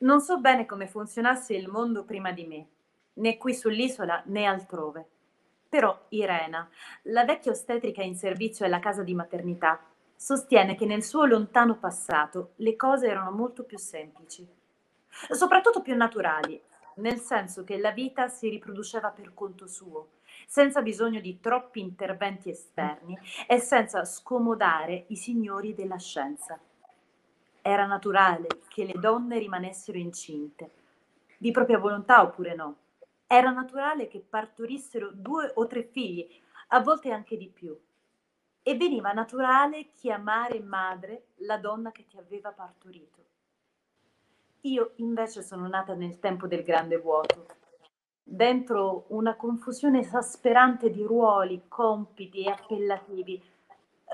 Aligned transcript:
Non 0.00 0.20
so 0.20 0.38
bene 0.38 0.64
come 0.64 0.86
funzionasse 0.86 1.54
il 1.54 1.68
mondo 1.68 2.04
prima 2.04 2.30
di 2.30 2.46
me, 2.46 2.66
né 3.14 3.36
qui 3.36 3.52
sull'isola 3.52 4.22
né 4.26 4.44
altrove. 4.44 5.08
Però 5.68 6.06
Irena, 6.10 6.68
la 7.04 7.24
vecchia 7.24 7.50
ostetrica 7.50 8.02
in 8.02 8.14
servizio 8.14 8.64
alla 8.64 8.78
casa 8.78 9.02
di 9.02 9.12
maternità, 9.12 9.80
sostiene 10.14 10.76
che 10.76 10.86
nel 10.86 11.02
suo 11.02 11.24
lontano 11.24 11.78
passato 11.78 12.52
le 12.56 12.76
cose 12.76 13.08
erano 13.08 13.32
molto 13.32 13.64
più 13.64 13.76
semplici, 13.76 14.46
soprattutto 15.30 15.82
più 15.82 15.96
naturali, 15.96 16.60
nel 16.96 17.18
senso 17.18 17.64
che 17.64 17.76
la 17.76 17.90
vita 17.90 18.28
si 18.28 18.48
riproduceva 18.48 19.10
per 19.10 19.34
conto 19.34 19.66
suo, 19.66 20.10
senza 20.46 20.80
bisogno 20.80 21.20
di 21.20 21.40
troppi 21.40 21.80
interventi 21.80 22.50
esterni 22.50 23.18
e 23.48 23.58
senza 23.58 24.04
scomodare 24.04 25.06
i 25.08 25.16
signori 25.16 25.74
della 25.74 25.98
scienza. 25.98 26.58
Era 27.68 27.84
naturale 27.84 28.46
che 28.66 28.86
le 28.86 28.94
donne 28.98 29.38
rimanessero 29.38 29.98
incinte, 29.98 30.70
di 31.36 31.50
propria 31.50 31.76
volontà 31.76 32.22
oppure 32.22 32.54
no. 32.54 32.76
Era 33.26 33.50
naturale 33.50 34.08
che 34.08 34.24
partorissero 34.26 35.10
due 35.12 35.52
o 35.54 35.66
tre 35.66 35.82
figli, 35.82 36.26
a 36.68 36.80
volte 36.80 37.10
anche 37.10 37.36
di 37.36 37.46
più. 37.46 37.78
E 38.62 38.74
veniva 38.74 39.12
naturale 39.12 39.90
chiamare 39.92 40.60
madre 40.60 41.26
la 41.40 41.58
donna 41.58 41.92
che 41.92 42.06
ti 42.06 42.16
aveva 42.16 42.52
partorito. 42.52 43.22
Io 44.62 44.92
invece 44.96 45.42
sono 45.42 45.68
nata 45.68 45.92
nel 45.92 46.20
tempo 46.20 46.46
del 46.46 46.62
grande 46.62 46.96
vuoto, 46.96 47.48
dentro 48.22 49.04
una 49.08 49.36
confusione 49.36 49.98
esasperante 49.98 50.88
di 50.88 51.02
ruoli, 51.02 51.64
compiti 51.68 52.44
e 52.44 52.50
appellativi. 52.50 53.42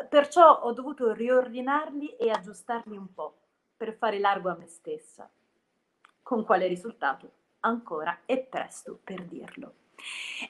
Perciò 0.09 0.63
ho 0.63 0.73
dovuto 0.73 1.13
riordinarli 1.13 2.17
e 2.17 2.31
aggiustarli 2.31 2.97
un 2.97 3.15
po' 3.15 3.37
per 3.77 3.95
fare 3.97 4.19
largo 4.19 4.51
a 4.51 4.57
me 4.57 4.67
stessa. 4.67 5.31
Con 6.23 6.45
quale 6.45 6.67
risultato? 6.67 7.31
Ancora 7.61 8.21
è 8.25 8.39
presto 8.39 8.99
per 9.03 9.25
dirlo. 9.25 9.75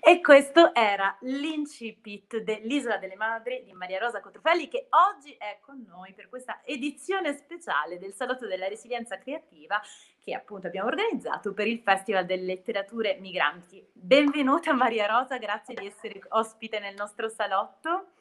E 0.00 0.20
questo 0.20 0.74
era 0.74 1.16
l'incipit 1.20 2.38
dell'Isola 2.38 2.96
delle 2.96 3.14
Madri 3.14 3.62
di 3.62 3.72
Maria 3.72 3.98
Rosa 3.98 4.20
Cotrufelli 4.20 4.68
che 4.68 4.88
oggi 4.90 5.34
è 5.38 5.58
con 5.60 5.84
noi 5.86 6.12
per 6.12 6.28
questa 6.28 6.62
edizione 6.64 7.36
speciale 7.36 7.98
del 7.98 8.14
Salotto 8.14 8.46
della 8.46 8.68
Resilienza 8.68 9.18
Creativa 9.18 9.80
che 10.18 10.34
appunto 10.34 10.66
abbiamo 10.66 10.88
organizzato 10.88 11.52
per 11.52 11.68
il 11.68 11.80
Festival 11.80 12.24
delle 12.24 12.44
Letterature 12.44 13.18
Migranti. 13.20 13.86
Benvenuta 13.92 14.72
Maria 14.72 15.06
Rosa, 15.06 15.36
grazie 15.38 15.74
di 15.74 15.86
essere 15.86 16.20
ospite 16.30 16.80
nel 16.80 16.94
nostro 16.94 17.28
salotto. 17.28 18.12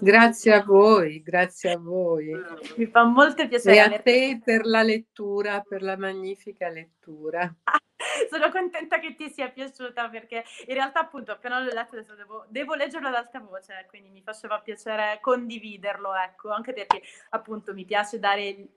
Grazie 0.00 0.50
piacere. 0.50 0.56
a 0.56 0.64
voi, 0.64 1.22
grazie 1.22 1.72
a 1.72 1.78
voi. 1.78 2.30
Mi 2.76 2.86
fa 2.86 3.04
molto 3.04 3.48
piacere. 3.48 3.76
E 3.76 3.78
a 3.78 4.00
te 4.00 4.40
per 4.44 4.66
la 4.66 4.82
lettura, 4.82 5.60
per 5.66 5.82
la 5.82 5.96
magnifica 5.96 6.68
lettura. 6.68 7.54
sono 8.30 8.50
contenta 8.50 8.98
che 8.98 9.14
ti 9.14 9.30
sia 9.30 9.48
piaciuta 9.48 10.08
perché 10.08 10.44
in 10.66 10.74
realtà 10.74 11.00
appunto 11.00 11.32
appena 11.32 11.60
l'ho 11.60 11.72
letto 11.72 11.96
adesso 11.96 12.14
devo, 12.14 12.44
devo 12.48 12.74
leggerlo 12.74 13.08
ad 13.08 13.14
alta 13.14 13.40
voce, 13.40 13.86
quindi 13.88 14.10
mi 14.10 14.22
faceva 14.22 14.60
piacere 14.60 15.18
condividerlo, 15.20 16.14
ecco, 16.14 16.50
anche 16.50 16.72
perché 16.72 17.02
appunto 17.30 17.72
mi 17.72 17.84
piace 17.84 18.18
dare 18.18 18.42
eh, 18.42 18.68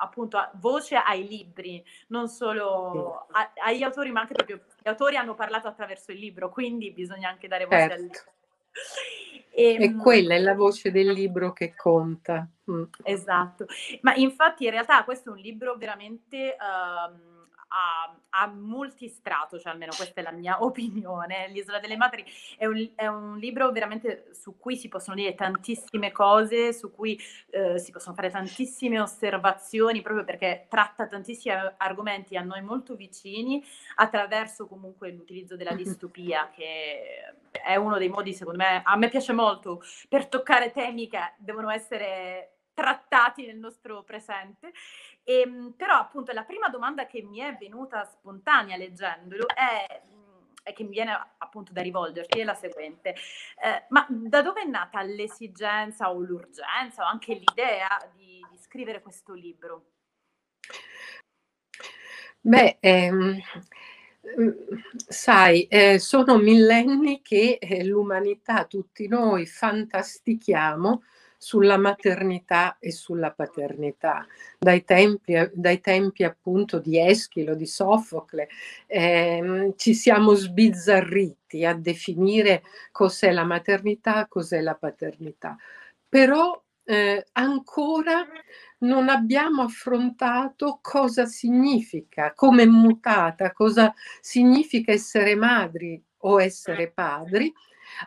appunto 0.00 0.50
voce 0.54 0.96
ai 0.96 1.26
libri, 1.26 1.84
non 2.08 2.28
solo 2.28 3.26
a, 3.30 3.52
agli 3.64 3.82
autori, 3.82 4.10
ma 4.10 4.20
anche 4.20 4.34
proprio 4.34 4.60
gli 4.80 4.88
autori 4.88 5.16
hanno 5.16 5.34
parlato 5.34 5.68
attraverso 5.68 6.12
il 6.12 6.18
libro, 6.18 6.50
quindi 6.50 6.90
bisogna 6.92 7.28
anche 7.28 7.48
dare 7.48 7.64
voce 7.64 7.78
certo. 7.78 7.94
al 7.94 8.00
libro. 8.00 8.20
E, 9.54 9.74
e, 9.74 9.84
ehm, 9.84 9.98
quella 9.98 10.34
è 10.34 10.38
la 10.38 10.54
voce 10.54 10.90
del 10.90 11.12
libro 11.12 11.52
che 11.52 11.74
conta. 11.74 12.48
Mm. 12.70 12.84
Esatto, 13.02 13.66
ma 14.00 14.14
infatti 14.14 14.64
in 14.64 14.70
realtà 14.70 15.04
questo 15.04 15.30
è 15.30 15.32
un 15.32 15.38
libro 15.38 15.76
veramente... 15.76 16.56
Um, 16.58 17.30
ha, 17.72 18.14
ha 18.30 18.46
multistrato, 18.48 19.58
cioè 19.58 19.72
almeno 19.72 19.92
questa 19.96 20.20
è 20.20 20.22
la 20.22 20.30
mia 20.30 20.58
opinione. 20.64 21.48
L'isola 21.48 21.80
delle 21.80 21.96
madri 21.96 22.24
è 22.56 22.66
un, 22.66 22.90
è 22.94 23.06
un, 23.06 23.38
libro 23.38 23.70
veramente 23.72 24.28
su 24.32 24.58
cui 24.58 24.76
si 24.76 24.88
possono 24.88 25.16
dire 25.16 25.34
tantissime 25.34 26.12
cose, 26.12 26.72
su 26.72 26.92
cui 26.92 27.18
eh, 27.50 27.78
si 27.78 27.90
possono 27.90 28.14
fare 28.14 28.30
tantissime 28.30 29.00
osservazioni, 29.00 30.02
proprio 30.02 30.24
perché 30.24 30.66
tratta 30.68 31.06
tantissimi 31.06 31.54
argomenti 31.78 32.36
a 32.36 32.42
noi 32.42 32.62
molto 32.62 32.94
vicini, 32.94 33.64
attraverso 33.96 34.66
comunque 34.66 35.10
l'utilizzo 35.10 35.56
della 35.56 35.74
distopia, 35.74 36.50
che 36.54 37.34
è 37.50 37.76
uno 37.76 37.98
dei 37.98 38.08
modi, 38.08 38.32
secondo 38.34 38.58
me, 38.58 38.82
a 38.84 38.96
me 38.96 39.08
piace 39.08 39.32
molto, 39.32 39.82
per 40.08 40.26
toccare 40.26 40.72
temi 40.72 41.08
che 41.08 41.18
devono 41.38 41.70
essere 41.70 42.52
trattati 42.74 43.46
nel 43.46 43.58
nostro 43.58 44.02
presente. 44.02 44.72
E, 45.22 45.40
ehm, 45.40 45.74
però 45.76 45.94
appunto 45.96 46.32
la 46.32 46.44
prima 46.44 46.68
domanda 46.68 47.06
che 47.06 47.22
mi 47.22 47.38
è 47.38 47.56
venuta 47.56 48.04
spontanea 48.04 48.76
leggendolo 48.76 49.46
è 49.48 50.02
e 50.64 50.72
che 50.72 50.84
mi 50.84 50.90
viene 50.90 51.12
appunto 51.38 51.72
da 51.72 51.82
rivolgerti 51.82 52.40
è 52.40 52.44
la 52.44 52.54
seguente. 52.54 53.10
Eh, 53.10 53.84
ma 53.88 54.06
da 54.08 54.42
dove 54.42 54.62
è 54.62 54.66
nata 54.66 55.02
l'esigenza 55.02 56.10
o 56.10 56.20
l'urgenza 56.20 57.02
o 57.02 57.06
anche 57.06 57.34
l'idea 57.34 57.88
di, 58.14 58.40
di 58.50 58.58
scrivere 58.58 59.02
questo 59.02 59.34
libro? 59.34 59.86
Beh, 62.40 62.78
ehm, 62.80 63.40
sai, 64.94 65.64
eh, 65.64 65.98
sono 65.98 66.38
millenni 66.38 67.22
che 67.22 67.58
eh, 67.60 67.84
l'umanità, 67.84 68.64
tutti 68.64 69.06
noi, 69.06 69.46
fantastichiamo 69.46 71.02
sulla 71.42 71.76
maternità 71.76 72.76
e 72.78 72.92
sulla 72.92 73.32
paternità. 73.32 74.24
Dai 74.60 74.84
tempi, 74.84 75.34
dai 75.52 75.80
tempi 75.80 76.22
appunto 76.22 76.78
di 76.78 77.00
Eschilo, 77.00 77.56
di 77.56 77.66
Sofocle, 77.66 78.48
ehm, 78.86 79.74
ci 79.76 79.92
siamo 79.92 80.34
sbizzarriti 80.34 81.64
a 81.64 81.74
definire 81.74 82.62
cos'è 82.92 83.32
la 83.32 83.42
maternità, 83.42 84.26
cos'è 84.28 84.60
la 84.60 84.76
paternità. 84.76 85.56
Però 86.08 86.62
eh, 86.84 87.26
ancora 87.32 88.24
non 88.78 89.08
abbiamo 89.08 89.62
affrontato 89.62 90.78
cosa 90.80 91.26
significa, 91.26 92.34
come 92.36 92.62
è 92.62 92.66
mutata, 92.66 93.50
cosa 93.50 93.92
significa 94.20 94.92
essere 94.92 95.34
madri 95.34 96.00
o 96.18 96.40
essere 96.40 96.88
padri 96.88 97.52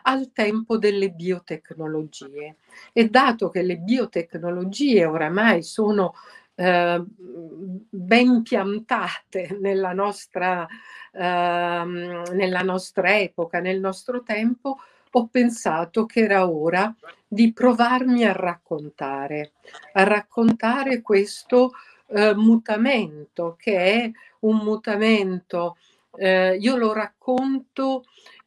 al 0.02 0.32
tempo 0.32 0.78
delle 0.78 1.10
biotecnologie. 1.10 2.56
E 2.92 3.08
dato 3.08 3.48
che 3.48 3.62
le 3.62 3.76
biotecnologie 3.76 5.04
oramai 5.04 5.62
sono 5.62 6.14
eh, 6.54 7.02
ben 7.06 8.42
piantate 8.42 9.56
nella 9.60 9.92
nostra, 9.92 10.66
eh, 11.12 11.20
nella 11.20 12.62
nostra 12.62 13.18
epoca, 13.18 13.60
nel 13.60 13.80
nostro 13.80 14.22
tempo, 14.22 14.78
ho 15.12 15.28
pensato 15.28 16.04
che 16.04 16.20
era 16.20 16.48
ora 16.48 16.94
di 17.26 17.52
provarmi 17.52 18.24
a 18.24 18.32
raccontare, 18.32 19.52
a 19.92 20.04
raccontare 20.04 21.00
questo 21.00 21.72
eh, 22.08 22.34
mutamento 22.34 23.56
che 23.58 23.76
è 23.76 24.10
un 24.40 24.58
mutamento, 24.58 25.76
eh, 26.16 26.56
io 26.56 26.76
lo 26.76 26.92
racconto 26.92 28.04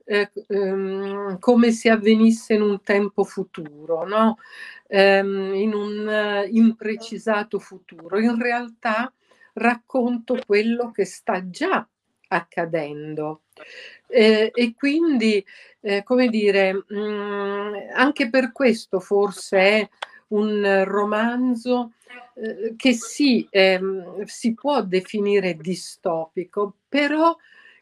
eh, 0.09 0.31
ehm, 0.47 1.38
come 1.38 1.72
se 1.72 1.92
avvenisse 1.92 2.56
in 2.56 2.64
un 2.64 2.81
tempo 2.81 3.24
futuro, 3.24 4.08
no? 4.08 4.38
ehm, 4.88 5.53
in 5.53 5.74
un 5.74 6.08
uh, 6.08 6.50
imprecisato 6.52 7.59
futuro. 7.59 8.20
In 8.20 8.42
realtà 8.42 9.14
racconto 9.53 10.40
quello 10.46 10.90
che 10.90 11.06
sta 11.06 11.47
già 11.47 11.88
accadendo. 12.30 13.44
Eh, 14.08 14.50
e 14.52 14.74
quindi, 14.75 15.46
eh, 15.81 16.02
come 16.03 16.28
dire, 16.30 16.74
mh, 16.74 16.84
mm, 16.91 17.74
anche 17.94 18.30
per 18.30 18.52
questo 18.52 19.00
forse 19.00 19.58
è 19.58 19.90
un 20.30 20.84
romanzo 20.86 21.94
eh, 22.36 22.74
che 22.76 22.94
sì, 22.94 23.47
ehm, 23.50 24.24
si 24.24 24.53
può 24.56 24.81
definire 24.84 25.55
distopico, 25.55 26.78
però 26.88 27.35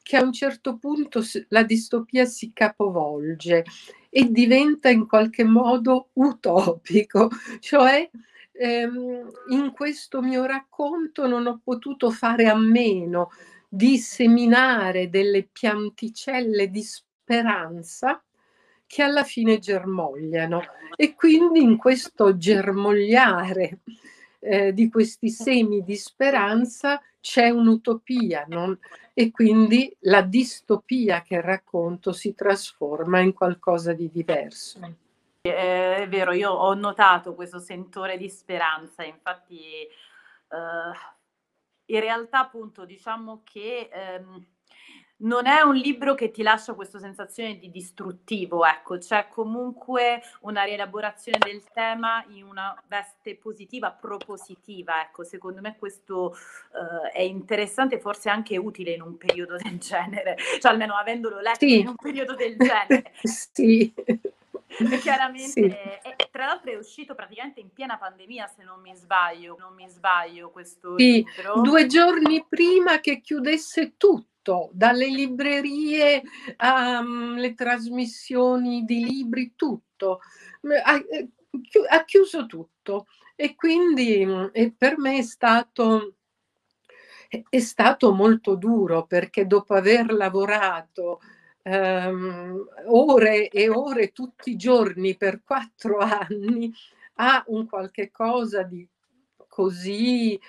che 0.08 0.16
a 0.16 0.24
un 0.24 0.32
certo 0.32 0.78
punto 0.78 1.22
la 1.50 1.64
distopia 1.64 2.24
si 2.24 2.54
capovolge 2.54 3.66
e 4.10 4.32
diventa 4.32 4.88
in 4.88 5.06
qualche 5.06 5.44
modo 5.44 6.12
utopico, 6.14 7.30
cioè 7.60 8.10
ehm, 8.54 9.30
in 9.50 9.72
questo 9.74 10.22
mio 10.22 10.46
racconto 10.46 11.28
non 11.28 11.46
ho 11.46 11.60
potuto 11.62 12.10
fare 12.10 12.48
a 12.48 12.56
meno 12.56 13.32
di 13.68 13.98
seminare 13.98 15.10
delle 15.10 15.44
pianticelle 15.44 16.70
di 16.70 16.84
speranza 16.84 18.24
che 18.86 19.04
alla 19.04 19.26
fine 19.26 19.60
germogliano. 19.60 20.62
E 20.96 21.16
quindi 21.16 21.62
in 21.62 21.76
questo 21.76 22.38
germogliare 22.38 23.80
eh, 24.40 24.72
di 24.72 24.88
questi 24.90 25.30
semi 25.30 25.84
di 25.84 25.98
speranza 25.98 27.02
c'è 27.28 27.50
un'utopia 27.50 28.46
non? 28.48 28.80
e 29.14 29.32
quindi 29.32 29.94
la 30.02 30.22
distopia 30.22 31.22
che 31.22 31.42
racconto 31.42 32.14
si 32.14 32.34
trasforma 32.34 33.20
in 33.20 33.34
qualcosa 33.34 33.92
di 33.92 34.10
diverso. 34.10 34.80
È 35.42 36.06
vero, 36.08 36.32
io 36.32 36.52
ho 36.52 36.74
notato 36.74 37.36
questo 37.36 37.60
sentore 37.60 38.18
di 38.18 38.30
speranza, 38.30 39.04
infatti 39.04 39.60
eh, 39.60 39.90
in 41.86 42.00
realtà 42.00 42.40
appunto 42.40 42.86
diciamo 42.86 43.42
che 43.44 43.90
ehm, 43.92 44.46
non 45.20 45.48
è 45.48 45.62
un 45.62 45.76
libro 45.76 46.14
che 46.14 46.30
ti 46.30 46.44
lascia 46.44 46.74
questa 46.74 47.00
sensazione 47.00 47.58
di 47.58 47.72
distruttivo, 47.72 48.66
ecco, 48.66 48.98
c'è 48.98 49.28
comunque 49.30 50.22
una 50.42 50.64
rielaborazione 50.64 51.40
del 51.40 51.64
tema 51.74 52.24
in 52.30 52.44
una 52.44 52.80
veste 52.88 53.36
positiva, 53.36 53.92
propositiva, 53.92 55.02
ecco, 55.02 55.24
secondo 55.24 55.62
me 55.62 55.76
questo 55.78 56.36
uh, 56.72 57.08
è 57.12 57.22
interessante, 57.22 58.00
forse 58.00 58.30
anche 58.30 58.58
utile 58.58 58.92
in 58.92 59.02
un 59.02 59.18
periodo 59.18 59.56
del 59.56 59.78
genere, 59.80 60.38
cioè 60.60 60.72
almeno 60.72 60.96
avendolo 60.96 61.40
letto 61.40 61.66
sì. 61.66 61.80
in 61.80 61.88
un 61.88 61.96
periodo 61.96 62.36
del 62.36 62.56
genere. 62.56 63.12
sì. 63.24 63.94
Chiaramente, 65.02 65.50
sì. 65.50 65.62
e, 65.62 66.27
tra 66.38 66.46
l'altro 66.46 66.70
è 66.70 66.78
uscito 66.78 67.16
praticamente 67.16 67.60
in 67.60 67.74
piena 67.74 67.98
pandemia, 67.98 68.46
se 68.46 68.64
non 68.64 68.80
mi 68.80 68.94
sbaglio, 68.94 69.56
non 69.58 69.74
mi 69.74 69.90
sbaglio 69.90 70.52
questo 70.52 70.96
sì, 70.96 71.26
libro. 71.26 71.62
Due 71.62 71.88
giorni 71.88 72.46
prima 72.48 73.00
che 73.00 73.22
chiudesse 73.22 73.96
tutto 73.98 74.70
dalle 74.72 75.08
librerie 75.08 76.22
alle 76.58 77.56
ehm, 77.58 77.98
um, 78.38 78.86
di 78.86 79.04
libri, 79.04 79.54
tutto. 79.56 80.20
Ha, 80.84 80.96
eh, 81.10 81.30
ha 81.90 82.06
chiuso 82.06 82.46
tutto 82.46 83.08
e 83.36 83.56
quindi 83.56 84.22
e 84.52 84.74
per 84.78 85.00
me 85.00 85.18
è 85.18 85.24
stato, 85.24 86.18
è 87.50 87.60
stato 87.60 88.14
molto 88.14 88.54
duro 88.54 89.08
perché 89.08 89.48
dopo 89.48 89.74
aver 89.74 90.14
lavorato 90.14 91.20
um, 91.68 92.66
ore 92.86 93.50
e 93.50 93.70
ore 93.70 94.12
tutti 94.12 94.52
i 94.52 94.56
giorni 94.56 95.16
per 95.16 95.42
quattro 95.44 95.98
anni 96.00 96.74
a 97.16 97.44
un 97.48 97.68
qualche 97.68 98.12
cosa 98.12 98.64
di 98.64 98.88
così 99.48 100.40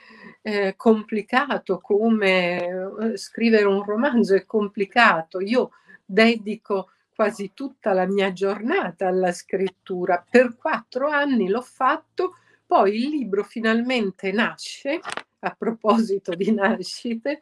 eh, 0.42 0.74
complicato 0.76 1.78
come 1.78 2.58
eh, 2.58 3.16
scrivere 3.16 3.64
un 3.64 3.82
romanzo 3.82 4.34
è 4.34 4.44
complicato. 4.44 5.40
Io 5.40 5.70
dedico 6.04 6.90
quasi 7.14 7.52
tutta 7.54 7.92
la 7.94 8.06
mia 8.06 8.32
giornata 8.32 9.08
alla 9.08 9.32
scrittura. 9.32 10.24
Per 10.28 10.56
quattro 10.56 11.08
anni 11.08 11.48
l'ho 11.48 11.62
fatto, 11.62 12.36
poi 12.66 12.96
il 12.96 13.08
libro 13.08 13.44
finalmente 13.44 14.30
nasce, 14.30 15.00
a 15.40 15.54
proposito 15.56 16.34
di 16.34 16.52
nascite, 16.52 17.40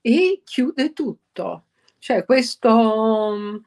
e 0.00 0.40
chiude 0.42 0.92
tutto. 0.92 1.64
Cioè 2.04 2.26
questo, 2.26 3.62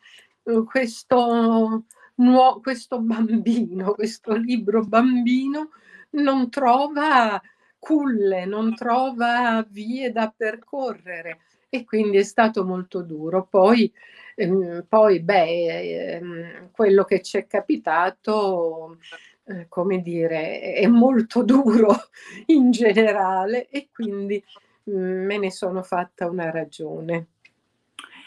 questo, 0.67 1.85
nuo, 2.17 2.59
questo 2.61 2.99
bambino, 3.01 3.93
questo 3.97 4.35
libro 4.35 4.83
bambino 4.83 5.71
non 6.11 6.47
trova 6.51 7.41
culle, 7.79 8.45
non 8.45 8.75
trova 8.75 9.65
vie 9.67 10.11
da 10.11 10.31
percorrere 10.37 11.39
e 11.67 11.83
quindi 11.83 12.17
è 12.17 12.23
stato 12.23 12.63
molto 12.63 13.01
duro. 13.01 13.47
Poi, 13.49 13.91
ehm, 14.35 14.85
poi 14.87 15.19
beh, 15.19 16.17
ehm, 16.17 16.69
quello 16.69 17.05
che 17.05 17.23
ci 17.23 17.37
è 17.37 17.47
capitato, 17.47 18.99
eh, 19.45 19.65
come 19.67 20.03
dire, 20.03 20.73
è 20.73 20.85
molto 20.85 21.41
duro 21.41 21.89
in 22.53 22.69
generale 22.69 23.67
e 23.69 23.89
quindi 23.91 24.39
mm, 24.91 25.25
me 25.25 25.39
ne 25.39 25.49
sono 25.49 25.81
fatta 25.81 26.29
una 26.29 26.51
ragione. 26.51 27.29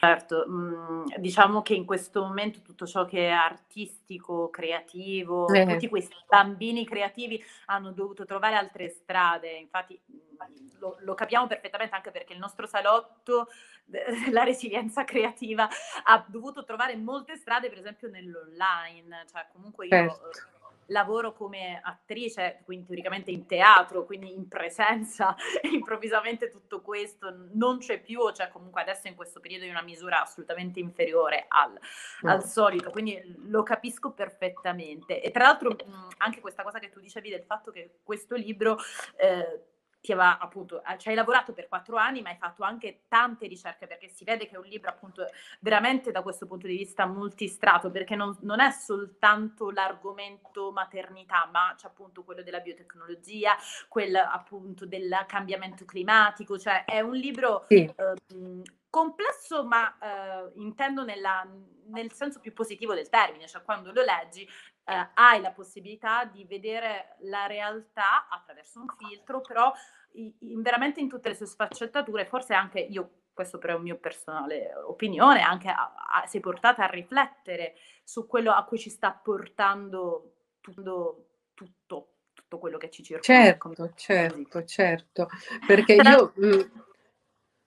Certo, 0.02 0.44
mhmm, 0.48 1.16
diciamo 1.18 1.60
che 1.60 1.74
in 1.74 1.84
questo 1.84 2.22
momento 2.22 2.62
tutto 2.62 2.86
ciò 2.86 3.04
che 3.04 3.28
è 3.28 3.30
artistico, 3.32 4.48
creativo, 4.48 5.52
Eh. 5.52 5.66
tutti 5.66 5.88
questi 5.90 6.14
bambini 6.26 6.86
creativi 6.86 7.42
hanno 7.66 7.92
dovuto 7.92 8.24
trovare 8.24 8.54
altre 8.54 8.88
strade. 8.88 9.50
Infatti, 9.58 10.00
mhmm, 10.06 10.78
lo 10.78 10.96
lo 11.00 11.12
capiamo 11.14 11.46
perfettamente 11.46 11.94
anche 11.94 12.10
perché 12.10 12.32
il 12.32 12.38
nostro 12.38 12.66
salotto, 12.66 13.48
la 14.32 14.42
resilienza 14.42 15.04
creativa, 15.04 15.68
ha 16.04 16.24
dovuto 16.26 16.64
trovare 16.64 16.96
molte 16.96 17.36
strade, 17.36 17.68
per 17.68 17.76
esempio 17.76 18.08
nell'online. 18.08 19.26
Cioè 19.30 19.48
comunque 19.52 19.86
io, 19.86 20.16
Certo 20.22 20.59
lavoro 20.90 21.32
come 21.32 21.80
attrice, 21.82 22.60
quindi 22.64 22.86
teoricamente 22.86 23.30
in 23.30 23.46
teatro, 23.46 24.04
quindi 24.04 24.34
in 24.34 24.48
presenza, 24.48 25.34
e 25.60 25.68
improvvisamente 25.68 26.50
tutto 26.50 26.80
questo 26.80 27.48
non 27.52 27.78
c'è 27.78 28.00
più, 28.00 28.20
o 28.20 28.32
cioè 28.32 28.48
comunque 28.48 28.82
adesso 28.82 29.08
in 29.08 29.14
questo 29.14 29.40
periodo 29.40 29.64
in 29.64 29.70
una 29.70 29.82
misura 29.82 30.22
assolutamente 30.22 30.80
inferiore 30.80 31.46
al, 31.48 31.72
mm. 31.72 32.28
al 32.28 32.44
solito, 32.44 32.90
quindi 32.90 33.20
lo 33.48 33.62
capisco 33.62 34.12
perfettamente. 34.12 35.20
E 35.22 35.30
tra 35.30 35.44
l'altro 35.44 35.70
mh, 35.70 36.08
anche 36.18 36.40
questa 36.40 36.62
cosa 36.62 36.78
che 36.78 36.90
tu 36.90 37.00
dicevi 37.00 37.30
del 37.30 37.42
fatto 37.42 37.70
che 37.70 37.98
questo 38.02 38.36
libro... 38.36 38.76
Eh, 39.16 39.64
ti 40.00 40.12
aveva 40.12 40.38
appunto, 40.38 40.82
ci 40.96 41.08
hai 41.08 41.14
lavorato 41.14 41.52
per 41.52 41.68
quattro 41.68 41.96
anni, 41.96 42.22
ma 42.22 42.30
hai 42.30 42.36
fatto 42.36 42.62
anche 42.62 43.02
tante 43.08 43.46
ricerche 43.46 43.86
perché 43.86 44.08
si 44.08 44.24
vede 44.24 44.48
che 44.48 44.54
è 44.54 44.58
un 44.58 44.64
libro 44.64 44.90
appunto 44.90 45.26
veramente 45.60 46.10
da 46.10 46.22
questo 46.22 46.46
punto 46.46 46.66
di 46.66 46.76
vista 46.76 47.06
multistrato, 47.06 47.90
perché 47.90 48.16
non, 48.16 48.36
non 48.42 48.60
è 48.60 48.70
soltanto 48.70 49.70
l'argomento 49.70 50.72
maternità, 50.72 51.48
ma 51.52 51.74
c'è 51.76 51.86
appunto 51.86 52.24
quello 52.24 52.42
della 52.42 52.60
biotecnologia, 52.60 53.56
quello 53.88 54.20
appunto 54.20 54.86
del 54.86 55.24
cambiamento 55.26 55.84
climatico, 55.84 56.58
cioè 56.58 56.84
è 56.84 57.00
un 57.00 57.14
libro 57.14 57.66
sì. 57.68 57.84
eh, 57.84 58.62
complesso, 58.88 59.64
ma 59.64 59.96
eh, 59.98 60.50
intendo 60.56 61.04
nella, 61.04 61.46
nel 61.90 62.12
senso 62.12 62.40
più 62.40 62.52
positivo 62.52 62.94
del 62.94 63.08
termine, 63.08 63.46
cioè 63.46 63.62
quando 63.62 63.92
lo 63.92 64.02
leggi 64.02 64.48
eh, 64.90 65.08
hai 65.14 65.40
la 65.40 65.52
possibilità 65.52 66.24
di 66.24 66.44
vedere 66.44 67.16
la 67.20 67.46
realtà 67.46 68.28
attraverso 68.28 68.80
un 68.80 68.86
filtro, 68.96 69.40
però 69.40 69.72
in, 70.12 70.62
veramente 70.62 71.00
in 71.00 71.08
tutte 71.08 71.28
le 71.28 71.34
sue 71.34 71.46
sfaccettature, 71.46 72.26
forse 72.26 72.54
anche 72.54 72.80
io, 72.80 73.10
questo 73.32 73.58
però 73.58 73.74
è 73.74 73.76
un 73.76 73.82
mio 73.82 73.96
personale 73.96 74.74
opinione, 74.86 75.42
anche 75.42 75.68
a, 75.68 75.94
a, 75.94 76.26
sei 76.26 76.40
portata 76.40 76.84
a 76.84 76.90
riflettere 76.90 77.74
su 78.02 78.26
quello 78.26 78.52
a 78.52 78.64
cui 78.64 78.78
ci 78.78 78.90
sta 78.90 79.12
portando 79.12 80.34
tutto, 80.60 81.26
tutto, 81.54 82.14
tutto 82.32 82.58
quello 82.58 82.76
che 82.76 82.90
ci 82.90 83.02
circonda. 83.02 83.42
Certo, 83.42 83.92
certo, 83.94 84.64
certo, 84.64 85.28
perché 85.66 85.94
io... 86.02 86.32
Mm, 86.44 86.60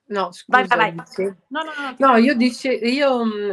no, 0.08 0.32
scusa. 0.32 0.66
Vai, 0.66 0.66
vai, 0.66 0.94
vai. 0.94 1.34
No, 1.48 1.62
no, 1.62 1.72
no, 1.76 1.96
no, 1.98 2.16
io 2.16 2.34
dice, 2.34 2.70
io 2.70 3.24
mm, 3.24 3.52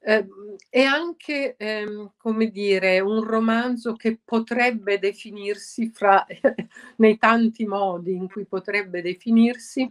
eh, 0.00 0.26
è 0.70 0.82
anche, 0.82 1.56
ehm, 1.56 2.12
come 2.16 2.50
dire, 2.50 3.00
un 3.00 3.22
romanzo 3.24 3.94
che 3.94 4.18
potrebbe 4.24 4.98
definirsi 4.98 5.90
fra, 5.90 6.24
nei 6.96 7.18
tanti 7.18 7.66
modi 7.66 8.12
in 8.14 8.28
cui 8.28 8.46
potrebbe 8.46 9.02
definirsi, 9.02 9.90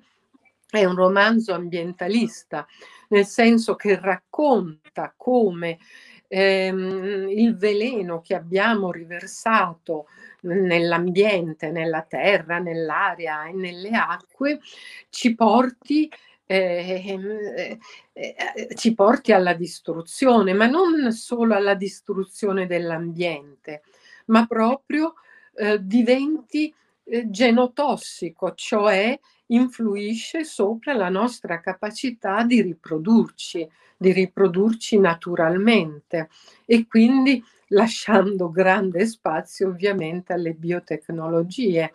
è 0.70 0.84
un 0.86 0.96
romanzo 0.96 1.54
ambientalista, 1.54 2.66
nel 3.10 3.26
senso 3.26 3.76
che 3.76 3.98
racconta 4.00 5.14
come 5.16 5.78
ehm, 6.28 7.30
il 7.30 7.56
veleno 7.58 8.22
che 8.22 8.36
abbiamo 8.36 8.92
riversato 8.92 10.08
nell'ambiente, 10.42 11.72
nella 11.72 12.02
terra, 12.04 12.60
nell'aria 12.60 13.46
e 13.48 13.54
nelle 13.54 13.90
acque 13.92 14.60
ci 15.10 15.36
porti 15.36 16.10
Ehm, 16.50 17.28
eh, 17.56 17.78
eh, 18.14 18.70
ci 18.76 18.94
porti 18.94 19.34
alla 19.34 19.54
distruzione, 19.54 20.54
ma 20.54 20.66
non 20.66 21.12
solo 21.12 21.54
alla 21.54 21.74
distruzione 21.76 22.66
dell'ambiente, 22.68 23.82
ma 24.28 24.46
proprio 24.48 25.16
eh, 25.56 25.78
diventi 25.82 26.74
eh, 27.04 27.30
genotossico, 27.30 28.54
cioè 28.56 29.20
influisce 29.48 30.46
sopra 30.46 30.94
la 30.94 31.10
nostra 31.10 31.60
capacità 31.60 32.44
di 32.44 32.62
riprodurci, 32.62 33.68
di 33.98 34.12
riprodurci 34.14 35.00
naturalmente 35.00 36.30
e 36.66 36.86
quindi 36.88 37.44
lasciando 37.70 38.50
grande 38.50 39.06
spazio 39.06 39.68
ovviamente 39.70 40.32
alle 40.34 40.54
biotecnologie 40.54 41.92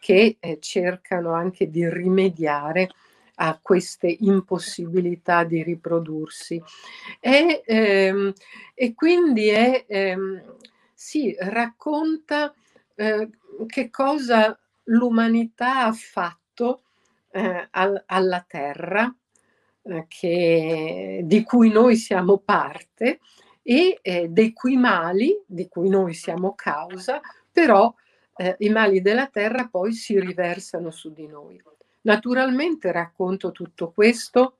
che 0.00 0.36
eh, 0.40 0.58
cercano 0.60 1.32
anche 1.32 1.70
di 1.70 1.88
rimediare 1.88 2.90
a 3.36 3.58
queste 3.60 4.14
impossibilità 4.20 5.44
di 5.44 5.62
riprodursi. 5.62 6.62
E, 7.20 7.62
ehm, 7.64 8.32
e 8.74 8.94
quindi 8.94 9.48
è, 9.48 9.84
ehm, 9.86 10.56
si 10.94 11.34
racconta 11.38 12.54
eh, 12.94 13.28
che 13.66 13.90
cosa 13.90 14.58
l'umanità 14.84 15.84
ha 15.84 15.92
fatto 15.92 16.82
eh, 17.30 17.68
al, 17.70 18.02
alla 18.06 18.44
Terra, 18.46 19.14
eh, 19.82 20.04
che, 20.08 21.20
di 21.24 21.42
cui 21.42 21.70
noi 21.70 21.96
siamo 21.96 22.38
parte, 22.38 23.20
e 23.62 23.98
eh, 24.02 24.28
dei 24.28 24.52
cui 24.52 24.76
mali, 24.76 25.40
di 25.46 25.68
cui 25.68 25.88
noi 25.88 26.14
siamo 26.14 26.54
causa, 26.54 27.20
però 27.50 27.92
eh, 28.36 28.56
i 28.58 28.70
mali 28.70 29.00
della 29.00 29.28
Terra 29.28 29.68
poi 29.68 29.92
si 29.92 30.18
riversano 30.18 30.90
su 30.90 31.12
di 31.12 31.26
noi. 31.26 31.62
Naturalmente 32.02 32.90
racconto 32.90 33.52
tutto 33.52 33.92
questo 33.92 34.58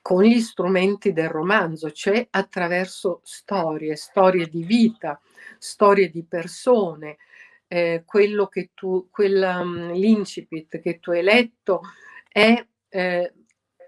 con 0.00 0.22
gli 0.22 0.40
strumenti 0.40 1.12
del 1.12 1.28
romanzo, 1.28 1.90
cioè 1.90 2.26
attraverso 2.30 3.20
storie, 3.24 3.94
storie 3.94 4.46
di 4.46 4.64
vita, 4.64 5.20
storie 5.58 6.08
di 6.08 6.24
persone, 6.24 7.18
eh, 7.66 8.04
quello 8.06 8.46
che 8.46 8.70
tu, 8.72 9.08
quella, 9.10 9.60
um, 9.60 9.92
l'incipit 9.92 10.80
che 10.80 10.98
tu 10.98 11.10
hai 11.10 11.22
letto 11.22 11.82
è 12.26 12.64
eh, 12.88 13.32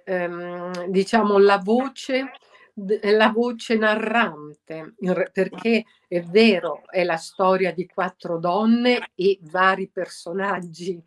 ehm, 0.05 0.87
diciamo 0.89 1.39
la 1.39 1.57
voce 1.57 2.33
la 2.75 3.29
voce 3.29 3.77
narrante, 3.77 4.95
perché 5.33 5.85
è 6.09 6.23
vero, 6.23 6.83
è 6.89 7.05
la 7.05 7.17
storia 7.17 7.73
di 7.73 7.87
quattro 7.87 8.39
donne 8.39 9.11
e 9.15 9.39
vari 9.43 9.89
personaggi 9.89 11.03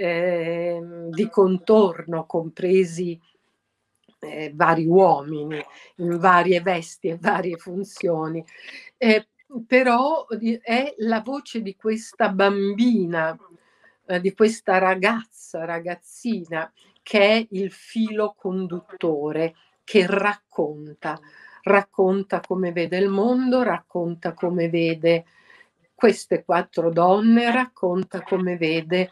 eh, 0.00 0.80
di 1.10 1.28
contorno, 1.28 2.24
compresi 2.24 3.20
eh, 4.20 4.50
vari 4.54 4.86
uomini 4.86 5.62
in 5.96 6.18
varie 6.18 6.62
vesti 6.62 7.08
e 7.08 7.18
varie 7.20 7.58
funzioni. 7.58 8.42
Eh, 8.96 9.28
però 9.66 10.26
è 10.26 10.94
la 10.98 11.20
voce 11.20 11.60
di 11.60 11.76
questa 11.76 12.30
bambina, 12.30 13.36
eh, 14.06 14.20
di 14.20 14.32
questa 14.32 14.78
ragazza, 14.78 15.66
ragazzina, 15.66 16.72
che 17.02 17.20
è 17.20 17.46
il 17.50 17.70
filo 17.70 18.34
conduttore 18.38 19.54
che 19.84 20.06
racconta, 20.06 21.20
racconta 21.64 22.40
come 22.40 22.72
vede 22.72 22.96
il 22.96 23.08
mondo, 23.08 23.62
racconta 23.62 24.32
come 24.32 24.70
vede 24.70 25.26
queste 25.94 26.42
quattro 26.42 26.90
donne, 26.90 27.52
racconta 27.52 28.22
come 28.22 28.56
vede 28.56 29.10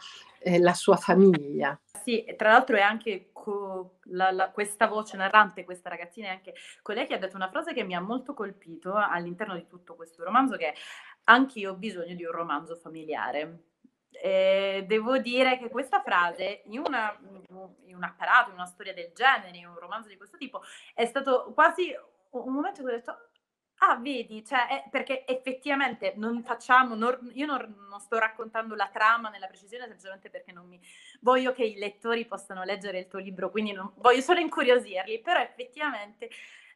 eh, 0.48 0.58
la 0.58 0.72
sua 0.72 0.96
famiglia. 0.96 1.78
Sì, 2.02 2.24
tra 2.36 2.52
l'altro 2.52 2.76
è 2.76 2.80
anche 2.80 3.28
co- 3.32 3.98
la, 4.04 4.30
la, 4.30 4.50
questa 4.50 4.86
voce 4.86 5.18
narrante, 5.18 5.64
questa 5.64 5.90
ragazzina, 5.90 6.28
è 6.28 6.30
anche 6.30 6.54
colei 6.80 7.06
che 7.06 7.14
ha 7.14 7.18
detto 7.18 7.36
una 7.36 7.50
frase 7.50 7.74
che 7.74 7.84
mi 7.84 7.94
ha 7.94 8.00
molto 8.00 8.32
colpito 8.32 8.94
all'interno 8.94 9.54
di 9.54 9.66
tutto 9.66 9.94
questo 9.94 10.24
romanzo, 10.24 10.56
che 10.56 10.68
è 10.68 10.74
anche 11.24 11.58
io 11.58 11.72
ho 11.72 11.76
bisogno 11.76 12.14
di 12.14 12.24
un 12.24 12.32
romanzo 12.32 12.76
familiare. 12.76 13.64
Eh, 14.10 14.84
devo 14.88 15.18
dire 15.18 15.58
che 15.58 15.68
questa 15.68 16.00
frase, 16.00 16.62
in, 16.64 16.80
una, 16.80 17.14
in 17.84 17.94
un 17.94 18.02
apparato, 18.02 18.48
in 18.48 18.56
una 18.56 18.64
storia 18.64 18.94
del 18.94 19.12
genere, 19.14 19.58
in 19.58 19.68
un 19.68 19.78
romanzo 19.78 20.08
di 20.08 20.16
questo 20.16 20.38
tipo, 20.38 20.62
è 20.94 21.04
stato 21.04 21.52
quasi 21.52 21.94
un 22.30 22.52
momento 22.52 22.80
in 22.80 22.86
cui 22.86 22.94
ho 22.94 22.96
detto, 22.96 23.28
ah, 23.78 23.96
vedi, 23.96 24.44
cioè, 24.44 24.66
è, 24.66 24.88
perché 24.90 25.26
effettivamente 25.26 26.14
non 26.16 26.42
facciamo, 26.42 26.94
non, 26.94 27.30
io 27.34 27.46
non, 27.46 27.86
non, 27.88 28.00
sto 28.00 28.18
raccontando 28.18 28.74
la 28.74 28.88
trama 28.92 29.28
nella 29.28 29.46
precisione 29.46 29.84
semplicemente 29.84 30.30
perché 30.30 30.52
non 30.52 30.66
mi 30.66 30.80
voglio 31.20 31.52
che 31.52 31.64
i 31.64 31.76
lettori 31.76 32.26
possano 32.26 32.64
leggere 32.64 33.00
il 33.00 33.08
tuo 33.08 33.18
libro, 33.18 33.50
quindi 33.50 33.72
non, 33.72 33.92
voglio 33.96 34.20
solo 34.20 34.40
incuriosirli, 34.40 35.20
però 35.20 35.40
effettivamente 35.40 36.28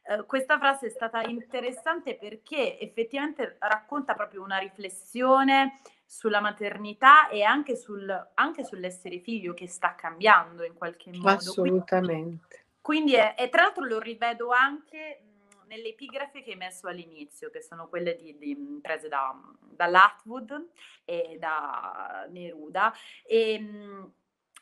eh, 0.03 0.25
questa 0.25 0.57
frase 0.57 0.87
è 0.87 0.89
stata 0.89 1.21
interessante 1.23 2.15
perché 2.15 2.79
effettivamente 2.79 3.57
racconta 3.59 4.13
proprio 4.13 4.43
una 4.43 4.57
riflessione 4.57 5.79
sulla 6.05 6.41
maternità 6.41 7.27
e 7.29 7.43
anche, 7.43 7.75
sul, 7.75 8.31
anche 8.35 8.63
sull'essere 8.63 9.19
figlio 9.19 9.53
che 9.53 9.67
sta 9.67 9.95
cambiando 9.95 10.63
in 10.63 10.75
qualche 10.75 11.11
modo. 11.11 11.29
Assolutamente. 11.29 12.65
Quindi, 12.79 13.13
quindi 13.13 13.15
è, 13.15 13.35
e 13.37 13.49
tra 13.49 13.63
l'altro 13.63 13.83
lo 13.85 13.99
rivedo 13.99 14.51
anche 14.51 15.32
nelle 15.73 15.89
epigrafe 15.89 16.43
che 16.43 16.51
hai 16.51 16.57
messo 16.57 16.87
all'inizio, 16.87 17.49
che 17.49 17.61
sono 17.61 17.87
quelle 17.87 18.15
di, 18.15 18.37
di, 18.37 18.79
prese 18.81 19.07
da, 19.07 19.35
da 19.59 19.87
Latwood 19.87 20.69
e 21.03 21.37
da 21.39 22.27
Neruda. 22.29 22.93
E, 23.25 24.11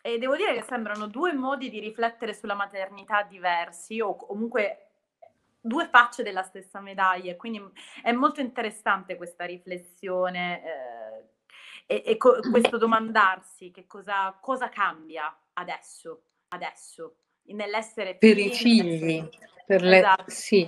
e 0.02 0.18
devo 0.18 0.36
dire 0.36 0.54
che 0.54 0.64
sembrano 0.64 1.08
due 1.08 1.34
modi 1.34 1.70
di 1.70 1.80
riflettere 1.80 2.34
sulla 2.34 2.56
maternità 2.56 3.24
diversi 3.24 4.00
o 4.00 4.16
comunque 4.16 4.88
due 5.60 5.88
facce 5.90 6.24
della 6.24 6.42
stessa 6.42 6.80
medaglia, 6.80 7.36
quindi 7.36 7.62
è 8.02 8.12
molto 8.12 8.42
interessante 8.42 9.16
questa 9.16 9.46
riflessione 9.46 10.64
eh, 11.86 11.96
e, 11.98 12.04
e 12.04 12.18
co- 12.18 12.40
questo 12.50 12.78
domandarsi 12.78 13.70
che 13.70 13.86
cosa, 13.86 14.36
cosa 14.42 14.70
cambia 14.70 15.32
adesso, 15.54 16.24
adesso, 16.48 17.18
nell'essere 17.52 18.16
per 18.16 18.40
i 18.40 18.52
figli, 18.52 19.30
per 19.68 19.84
le, 19.84 19.98
esatto. 19.98 20.24
sì. 20.32 20.68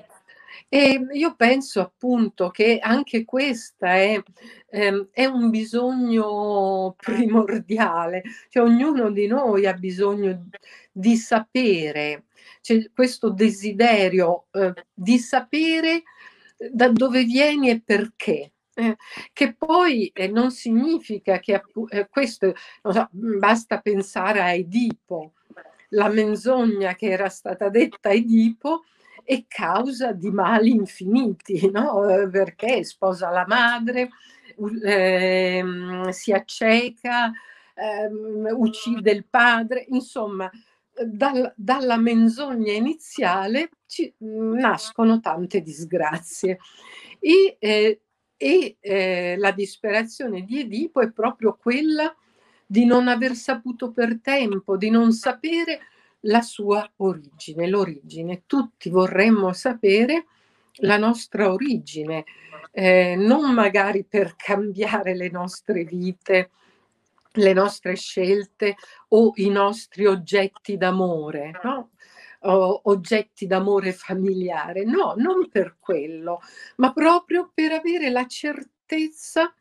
E 0.69 1.07
io 1.11 1.35
penso 1.35 1.81
appunto 1.81 2.49
che 2.49 2.79
anche 2.79 3.25
questa 3.25 3.95
è, 3.95 4.21
ehm, 4.69 5.09
è, 5.11 5.25
un 5.25 5.49
bisogno 5.49 6.95
primordiale, 6.97 8.23
cioè 8.49 8.63
ognuno 8.63 9.11
di 9.11 9.27
noi 9.27 9.65
ha 9.65 9.73
bisogno 9.73 10.49
di 10.91 11.15
sapere, 11.15 12.25
c'è 12.61 12.89
questo 12.93 13.29
desiderio 13.29 14.45
eh, 14.51 14.73
di 14.93 15.17
sapere 15.19 16.03
da 16.71 16.89
dove 16.89 17.23
vieni 17.23 17.69
e 17.69 17.81
perché. 17.81 18.51
Eh, 18.75 18.95
che 19.33 19.53
poi 19.53 20.07
eh, 20.07 20.27
non 20.27 20.49
significa 20.49 21.37
che 21.39 21.61
eh, 21.89 22.07
questo, 22.09 22.55
so, 22.81 23.07
basta 23.11 23.79
pensare 23.81 24.41
a 24.41 24.51
Edipo, 24.53 25.33
la 25.89 26.09
menzogna 26.09 26.95
che 26.95 27.09
era 27.09 27.29
stata 27.29 27.69
detta 27.69 28.09
a 28.09 28.13
Edipo 28.13 28.85
è 29.23 29.45
causa 29.47 30.11
di 30.11 30.31
mali 30.31 30.71
infiniti, 30.71 31.69
no? 31.71 32.07
Eh, 32.09 32.29
perché 32.29 32.83
sposa 32.83 33.29
la 33.29 33.45
madre, 33.47 34.09
ehm, 34.83 36.09
si 36.09 36.31
acceca, 36.31 37.31
ehm, 37.73 38.47
uccide 38.51 39.11
il 39.11 39.25
padre, 39.29 39.85
insomma, 39.89 40.49
dal, 41.05 41.51
dalla 41.55 41.97
menzogna 41.97 42.73
iniziale 42.73 43.69
ci, 43.87 44.13
nascono 44.19 45.19
tante 45.19 45.61
disgrazie. 45.61 46.57
E 47.19 47.57
eh, 47.59 48.01
e 48.43 48.75
eh, 48.81 49.35
la 49.37 49.51
disperazione 49.51 50.41
di 50.41 50.59
Edipo 50.59 50.99
è 50.99 51.09
proprio 51.11 51.55
quella 51.55 52.13
di 52.65 52.83
non 52.83 53.07
aver 53.07 53.35
saputo 53.35 53.93
per 53.93 54.19
tempo, 54.21 54.75
di 54.75 54.89
non 54.89 55.13
sapere 55.13 55.79
la 56.25 56.41
sua 56.41 56.89
origine, 56.97 57.67
l'origine. 57.67 58.43
Tutti 58.45 58.89
vorremmo 58.89 59.53
sapere 59.53 60.25
la 60.77 60.97
nostra 60.97 61.51
origine, 61.51 62.25
eh, 62.71 63.15
non 63.15 63.53
magari 63.53 64.03
per 64.03 64.35
cambiare 64.35 65.15
le 65.15 65.29
nostre 65.29 65.83
vite, 65.83 66.51
le 67.33 67.53
nostre 67.53 67.95
scelte 67.95 68.75
o 69.09 69.33
i 69.35 69.49
nostri 69.49 70.05
oggetti 70.05 70.77
d'amore, 70.77 71.59
no? 71.63 71.89
o 72.45 72.81
oggetti 72.85 73.47
d'amore 73.47 73.93
familiare, 73.93 74.83
no, 74.83 75.13
non 75.15 75.47
per 75.49 75.77
quello, 75.79 76.41
ma 76.77 76.91
proprio 76.91 77.49
per 77.53 77.71
avere 77.71 78.09
la 78.09 78.27
certezza 78.27 79.53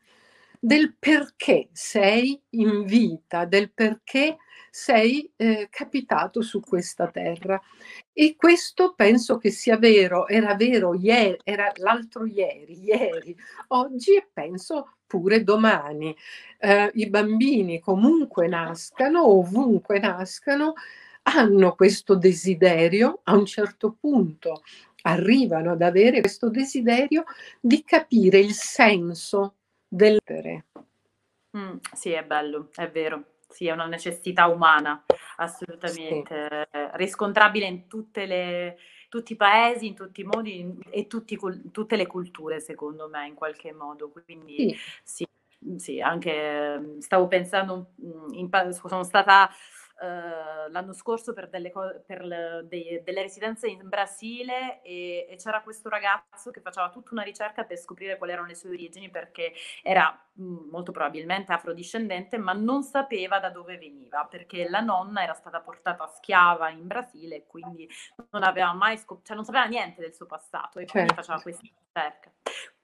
del 0.59 0.95
perché 0.97 1.69
sei 1.71 2.41
in 2.51 2.83
vita, 2.83 3.45
del 3.45 3.71
perché 3.71 4.37
sei 4.75 5.31
eh, 5.35 5.67
capitato 5.69 6.41
su 6.41 6.59
questa 6.59 7.07
terra. 7.07 7.61
E 8.11 8.35
questo 8.35 8.95
penso 8.95 9.37
che 9.37 9.51
sia 9.51 9.77
vero, 9.77 10.27
era 10.27 10.55
vero 10.55 10.95
ieri, 10.95 11.37
era 11.43 11.71
l'altro 11.75 12.25
ieri, 12.25 12.81
ieri, 12.83 13.37
oggi 13.67 14.15
e 14.15 14.27
penso 14.33 14.95
pure 15.05 15.43
domani. 15.43 16.15
Eh, 16.57 16.89
I 16.91 17.07
bambini 17.07 17.79
comunque 17.79 18.47
nascano, 18.47 19.27
ovunque 19.27 19.99
nascano, 19.99 20.73
hanno 21.21 21.75
questo 21.75 22.15
desiderio, 22.15 23.19
a 23.25 23.35
un 23.35 23.45
certo 23.45 23.95
punto 23.99 24.63
arrivano 25.03 25.73
ad 25.73 25.83
avere 25.83 26.21
questo 26.21 26.49
desiderio 26.49 27.25
di 27.59 27.83
capire 27.83 28.39
il 28.39 28.53
senso 28.53 29.57
dell'essere. 29.87 30.65
Mm, 31.55 31.75
sì, 31.93 32.09
è 32.09 32.23
bello, 32.23 32.69
è 32.73 32.89
vero. 32.89 33.32
Sì, 33.53 33.67
è 33.67 33.71
una 33.71 33.85
necessità 33.85 34.47
umana, 34.47 35.05
assolutamente, 35.37 36.67
sì. 36.71 36.79
riscontrabile 36.93 37.67
in 37.67 37.87
tutte 37.87 38.25
le, 38.25 38.77
tutti 39.09 39.33
i 39.33 39.35
paesi, 39.35 39.85
in 39.85 39.93
tutti 39.93 40.21
i 40.21 40.23
modi 40.23 40.59
in, 40.59 40.79
e 40.89 41.05
tutti, 41.05 41.39
tutte 41.71 41.95
le 41.95 42.07
culture, 42.07 42.59
secondo 42.59 43.07
me, 43.07 43.27
in 43.27 43.35
qualche 43.35 43.71
modo. 43.71 44.09
Quindi 44.09 44.75
sì, 45.03 45.27
sì, 45.59 45.77
sì 45.77 46.01
anche 46.01 46.95
stavo 46.97 47.27
pensando, 47.27 47.91
mm, 48.03 48.33
in, 48.33 48.49
sono 48.71 49.03
stata 49.03 49.51
eh, 50.03 50.69
l'anno 50.69 50.91
scorso 50.91 51.31
per, 51.31 51.47
delle, 51.47 51.71
per 52.05 52.25
le, 52.25 52.65
dei, 52.67 53.01
delle, 53.03 53.21
residenze 53.21 53.67
in 53.69 53.87
Brasile 53.87 54.81
e, 54.81 55.27
e, 55.29 55.35
c'era 55.37 55.61
questo 55.61 55.87
ragazzo 55.87 56.51
che 56.51 56.59
faceva 56.59 56.89
tutta 56.89 57.13
una 57.13 57.21
ricerca 57.21 57.63
per 57.63 57.77
scoprire 57.77 58.17
quali 58.17 58.33
erano 58.33 58.47
le 58.47 58.55
sue 58.55 58.71
origini 58.71 59.09
perché 59.09 59.53
era 59.81 60.11
mh, 60.33 60.43
mm, 60.43 60.69
molto 60.69 60.91
probabilmente 60.91 61.53
afrodiscendente 61.53 62.37
ma 62.37 62.51
non 62.51 62.83
sapeva 62.83 63.39
da 63.39 63.49
dove 63.49 63.77
veniva 63.77 64.25
perché 64.25 64.67
la 64.67 64.81
nonna 64.81 65.23
era 65.23 65.33
stata 65.33 65.61
portata 65.61 66.05
schiava 66.07 66.69
in 66.69 66.85
Brasile 66.85 67.37
e 67.37 67.45
quindi 67.47 67.89
non 68.31 68.43
aveva 68.43 68.73
mai 68.73 68.97
scoperto, 68.97 69.27
cioè 69.27 69.37
non 69.37 69.45
sapeva 69.45 69.65
niente 69.67 70.01
del 70.01 70.13
suo 70.13 70.25
passato 70.25 70.79
e 70.79 70.85
quindi 70.85 71.13
certo. 71.13 71.23
faceva 71.23 71.41
questa 71.41 71.61
ricerca. 71.61 72.31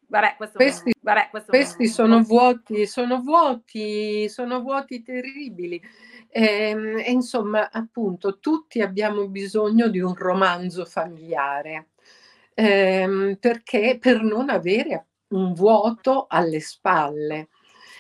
Vabbè, 0.10 0.36
questi, 0.54 0.92
vabbè, 1.02 1.30
questi 1.46 1.88
sono 1.88 2.22
vuoti, 2.22 2.88
sono 2.88 3.22
vuoti, 3.22 4.28
sono 4.30 4.62
vuoti 4.62 5.04
terribili. 5.04 5.82
E, 6.30 6.70
ehm, 6.70 6.98
e 7.00 7.12
insomma, 7.12 7.70
appunto, 7.72 8.40
tutti 8.40 8.82
abbiamo 8.82 9.28
bisogno 9.28 9.88
di 9.88 10.00
un 10.00 10.16
romanzo 10.16 10.86
familiare 10.86 11.90
ehm, 12.60 13.38
perché 13.40 13.98
per 14.00 14.22
non 14.22 14.50
avere 14.50 15.08
un 15.30 15.54
vuoto 15.54 16.26
alle 16.28 16.60
spalle. 16.60 17.50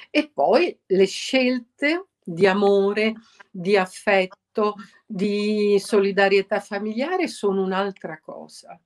E 0.09 0.29
poi 0.33 0.77
le 0.87 1.05
scelte 1.05 2.07
di 2.23 2.45
amore, 2.47 3.13
di 3.49 3.77
affetto, 3.77 4.75
di 5.05 5.79
solidarietà 5.79 6.59
familiare 6.59 7.27
sono 7.27 7.63
un'altra 7.63 8.19
cosa. 8.19 8.79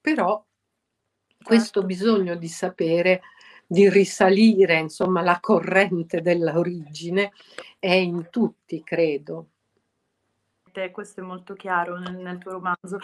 Però 0.00 0.42
questo 1.42 1.80
certo. 1.80 1.86
bisogno 1.86 2.34
di 2.36 2.48
sapere, 2.48 3.22
di 3.66 3.88
risalire, 3.88 4.78
insomma, 4.78 5.22
la 5.22 5.38
corrente 5.40 6.20
dell'origine 6.20 7.32
è 7.78 7.92
in 7.92 8.28
tutti, 8.30 8.82
credo. 8.82 9.46
Questo 10.92 11.20
è 11.20 11.24
molto 11.24 11.54
chiaro 11.54 11.98
nel, 11.98 12.16
nel 12.16 12.38
tuo 12.38 12.52
romanzo. 12.52 12.98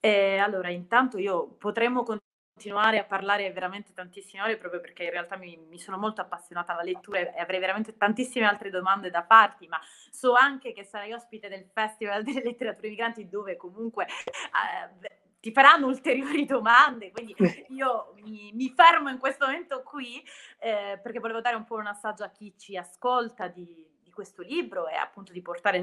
Eh, 0.00 0.38
allora, 0.38 0.70
intanto 0.70 1.18
io 1.18 1.46
potremmo 1.58 2.02
continuare 2.02 2.98
a 2.98 3.04
parlare 3.04 3.50
veramente 3.52 3.92
tantissime 3.94 4.42
ore 4.42 4.56
proprio 4.56 4.80
perché 4.80 5.04
in 5.04 5.10
realtà 5.10 5.36
mi, 5.36 5.58
mi, 5.68 5.78
sono 5.78 5.96
molto 5.96 6.20
appassionata 6.20 6.72
alla 6.72 6.82
lettura 6.82 7.18
e 7.18 7.40
avrei 7.40 7.60
veramente 7.60 7.96
tantissime 7.96 8.46
altre 8.46 8.70
domande 8.70 9.10
da 9.10 9.24
farti, 9.24 9.66
ma 9.66 9.80
so 10.10 10.34
anche 10.34 10.72
che 10.72 10.84
sarai 10.84 11.12
ospite 11.12 11.48
del 11.48 11.64
Festival 11.72 12.22
delle 12.24 12.42
Letterature 12.42 12.88
Migranti 12.88 13.28
dove 13.28 13.56
comunque 13.56 14.06
eh, 14.06 15.08
ti 15.40 15.52
faranno 15.52 15.86
ulteriori 15.86 16.44
domande, 16.46 17.10
quindi 17.10 17.34
io 17.68 18.14
mi, 18.22 18.52
mi 18.52 18.72
fermo 18.74 19.08
in 19.08 19.18
questo 19.18 19.46
momento 19.46 19.82
qui 19.82 20.22
eh, 20.58 20.98
perché 21.02 21.18
volevo 21.18 21.40
dare 21.40 21.56
un 21.56 21.64
po' 21.64 21.76
un 21.76 21.86
assaggio 21.86 22.24
a 22.24 22.30
chi 22.30 22.54
ci 22.56 22.76
ascolta 22.76 23.48
di, 23.48 23.86
di 24.02 24.10
questo 24.10 24.42
libro 24.42 24.86
e 24.88 24.94
appunto 24.94 25.32
di 25.32 25.42
portare 25.42 25.78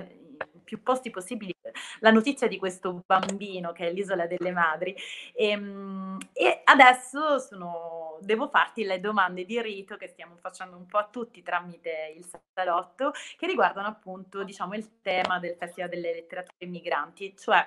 in 0.54 0.64
più 0.64 0.84
posti 0.84 1.10
possibili 1.10 1.57
la 2.00 2.12
notizia 2.12 2.48
di 2.48 2.58
questo 2.58 3.04
bambino 3.06 3.72
che 3.72 3.88
è 3.88 3.92
l'isola 3.92 4.28
delle 4.28 4.52
madri. 4.52 4.96
E, 5.34 5.50
ehm, 5.50 6.18
e 6.34 6.62
adesso 6.64 7.40
sono, 7.40 8.18
devo 8.22 8.48
farti 8.48 8.84
le 8.84 9.00
domande 9.00 9.46
di 9.46 9.62
rito 9.62 9.98
che 9.98 10.08
stiamo 10.08 10.36
facendo 10.38 10.78
un 10.78 10.86
po' 10.86 10.98
a 10.98 11.08
tutti 11.10 11.42
tramite 11.42 12.14
il 12.16 12.26
salotto, 12.54 13.12
che 13.38 13.48
riguardano 13.48 13.88
appunto 13.88 14.44
diciamo, 14.44 14.76
il 14.76 15.02
tema 15.02 15.40
del 15.40 15.56
Festival 15.58 15.90
delle 15.90 16.14
Letterature 16.14 16.66
Migranti, 16.66 17.36
cioè 17.38 17.66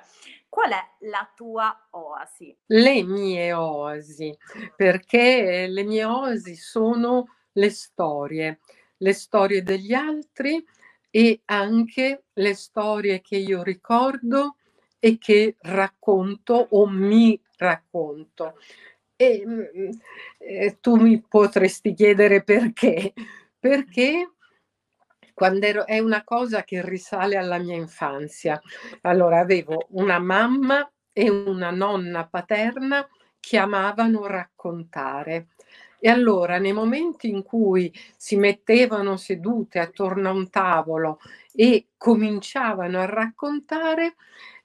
qual 0.49 0.73
è 0.73 0.85
la 1.00 1.30
tua 1.35 1.88
oasi? 1.90 2.57
Le 2.66 3.02
mie 3.02 3.52
oasi, 3.52 4.37
perché 4.75 5.66
le 5.69 5.83
mie 5.85 6.04
oasi 6.04 6.57
sono 6.57 7.37
le 7.52 7.71
storie 7.71 8.61
le 9.00 9.12
storie 9.12 9.62
degli 9.62 9.92
altri 9.92 10.64
e 11.11 11.43
anche 11.47 12.25
le 12.33 12.55
storie 12.55 13.21
che 13.21 13.37
io 13.37 13.62
ricordo 13.62 14.57
e 14.99 15.19
che 15.19 15.57
racconto 15.61 16.69
o 16.71 16.87
mi 16.87 17.40
racconto. 17.57 18.57
E, 19.17 19.43
mm, 19.47 19.61
eh, 20.38 20.79
tu 20.81 20.97
mi 20.97 21.21
potresti 21.21 21.93
chiedere 21.95 22.43
perché? 22.43 23.12
Perché 23.59 24.31
quando 25.35 25.64
ero, 25.64 25.87
è 25.87 25.99
una 25.99 26.23
cosa 26.23 26.64
che 26.64 26.85
risale 26.87 27.37
alla 27.37 27.59
mia 27.59 27.75
infanzia. 27.75 28.61
Allora 29.02 29.40
avevo 29.40 29.87
una 29.90 30.19
mamma 30.19 30.87
e 31.12 31.31
una 31.31 31.71
nonna 31.71 32.26
paterna 32.26 33.09
che 33.40 33.57
amavano 33.57 34.26
raccontare 34.26 35.49
e 36.00 36.09
allora 36.09 36.59
nei 36.59 36.73
momenti 36.73 37.28
in 37.28 37.42
cui 37.42 37.92
si 38.16 38.37
mettevano 38.37 39.16
sedute 39.16 39.78
attorno 39.78 40.28
a 40.30 40.33
un 40.33 40.49
tavolo 40.49 41.21
e 41.52 41.88
cominciavano 41.97 42.99
a 42.99 43.04
raccontare, 43.04 44.14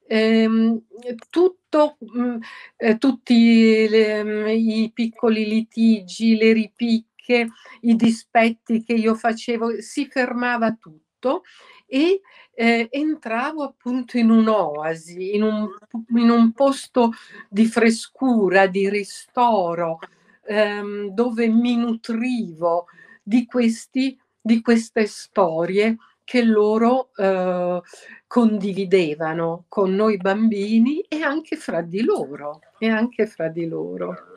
ehm, 0.07 0.81
tutto, 1.29 1.97
mh, 1.99 2.21
mm, 2.21 2.37
eh, 2.77 2.97
tutti 2.97 3.87
le, 3.89 4.23
mh, 4.23 4.29
mm, 4.29 4.47
i 4.47 4.91
piccoli 4.93 5.45
litigi, 5.45 6.37
le 6.37 6.53
ripicche, 6.53 7.49
i 7.81 7.95
dispetti 7.95 8.83
che 8.83 8.93
io 8.93 9.15
facevo, 9.15 9.81
si 9.81 10.07
fermava 10.07 10.71
tutto 10.73 11.43
e 11.87 12.21
eh, 12.53 12.87
entravo 12.89 13.63
appunto 13.63 14.17
in 14.17 14.29
un'oasi, 14.29 15.35
in 15.35 15.43
un, 15.43 15.67
in 16.15 16.29
un 16.29 16.51
posto 16.53 17.11
di 17.49 17.65
frescura, 17.65 18.67
di 18.67 18.89
ristoro, 18.89 19.99
ehm, 20.45 21.09
dove 21.09 21.47
mi 21.47 21.75
nutrivo 21.75 22.85
di, 23.21 23.45
questi, 23.45 24.19
di 24.39 24.61
queste 24.61 25.05
storie 25.05 25.97
che 26.23 26.43
loro 26.43 27.11
eh, 27.15 27.81
condividevano 28.27 29.65
con 29.67 29.93
noi 29.93 30.17
bambini 30.17 31.01
e 31.01 31.21
anche 31.21 31.55
fra 31.55 31.81
di 31.81 32.03
loro. 32.03 32.59
E 32.79 32.89
anche 32.89 33.27
fra 33.27 33.47
di 33.47 33.67
loro. 33.67 34.33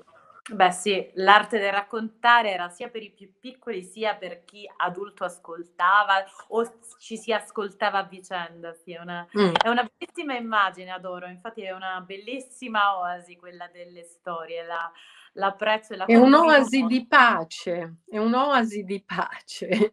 Beh 0.51 0.71
sì, 0.71 1.11
l'arte 1.15 1.59
del 1.59 1.73
raccontare 1.73 2.51
era 2.51 2.71
sia 2.71 2.89
per 2.89 3.03
i 3.03 3.11
più 3.11 3.31
piccoli 3.39 3.83
sia 3.83 4.15
per 4.15 4.45
chi 4.45 4.67
adulto 4.79 5.25
ascoltava 5.25 6.25
o 6.49 6.79
ci 6.99 7.19
si 7.19 7.33
ascoltava 7.33 7.99
a 7.99 8.05
vicenda. 8.05 8.73
Sì, 8.73 8.93
è, 8.93 9.01
una, 9.01 9.29
mm. 9.39 9.55
è 9.63 9.69
una 9.69 9.87
bellissima 9.87 10.37
immagine, 10.37 10.91
adoro. 10.91 11.27
Infatti 11.27 11.63
è 11.63 11.73
una 11.73 12.01
bellissima 12.01 12.99
oasi 12.99 13.37
quella 13.37 13.69
delle 13.71 14.05
storie. 14.05 14.65
La, 14.65 14.91
l'apprezzo 15.33 15.93
e 15.93 15.97
la 15.97 16.05
È 16.05 16.17
un'oasi 16.17 16.87
di 16.87 17.07
pace, 17.07 17.97
è 18.09 18.19
un'oasi 18.19 18.85
di 18.85 19.03
pace. 19.05 19.93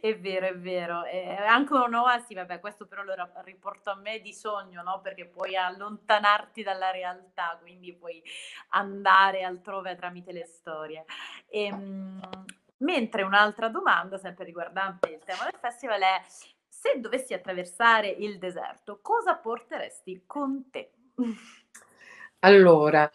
È 0.00 0.18
vero, 0.18 0.46
è 0.46 0.56
vero. 0.56 1.04
È 1.04 1.36
anche 1.46 1.74
un'oasi, 1.74 2.34
vabbè, 2.34 2.58
questo 2.58 2.86
però 2.86 3.04
lo 3.04 3.14
riporto 3.44 3.90
a 3.90 3.94
me 3.94 4.20
di 4.20 4.32
sogno, 4.32 4.82
no? 4.82 5.00
Perché 5.00 5.26
puoi 5.26 5.56
allontanarti 5.56 6.64
dalla 6.64 6.90
realtà, 6.90 7.56
quindi 7.60 7.94
puoi 7.94 8.20
andare 8.70 9.44
altrove 9.44 9.94
tramite 9.94 10.32
le 10.32 10.46
storie. 10.46 11.04
E, 11.46 11.66
ehm, 11.66 12.20
mentre 12.78 13.22
un'altra 13.22 13.68
domanda, 13.68 14.18
sempre 14.18 14.44
riguardante 14.44 15.10
il 15.10 15.22
tema 15.24 15.44
del 15.44 15.58
festival, 15.60 16.00
è 16.00 16.22
se 16.26 16.98
dovessi 16.98 17.32
attraversare 17.32 18.08
il 18.08 18.38
deserto, 18.38 18.98
cosa 19.00 19.36
porteresti 19.36 20.24
con 20.26 20.70
te? 20.70 20.90
Allora, 22.44 23.08